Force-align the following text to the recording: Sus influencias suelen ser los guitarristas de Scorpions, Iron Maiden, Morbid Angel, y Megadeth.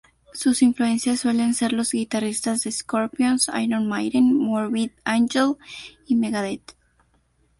Sus 0.33 0.63
influencias 0.63 1.19
suelen 1.19 1.53
ser 1.53 1.73
los 1.73 1.91
guitarristas 1.91 2.63
de 2.63 2.71
Scorpions, 2.71 3.51
Iron 3.61 3.87
Maiden, 3.87 4.33
Morbid 4.35 4.89
Angel, 5.03 5.57
y 6.07 6.15
Megadeth. 6.15 6.71